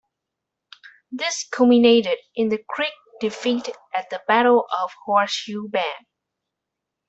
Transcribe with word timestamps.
This 1.11 1.47
culminated 1.51 2.17
in 2.35 2.49
the 2.49 2.57
Creek 2.67 2.95
defeat 3.19 3.69
at 3.93 4.09
the 4.09 4.23
Battle 4.27 4.65
of 4.81 4.91
Horseshoe 5.05 5.67
Bend. 5.69 6.07